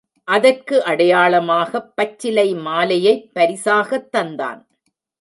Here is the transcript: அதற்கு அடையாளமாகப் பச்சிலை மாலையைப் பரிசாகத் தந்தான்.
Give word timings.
அதற்கு 0.27 0.83
அடையாளமாகப் 0.83 1.91
பச்சிலை 1.95 2.55
மாலையைப் 2.59 3.31
பரிசாகத் 3.33 4.11
தந்தான். 4.17 4.61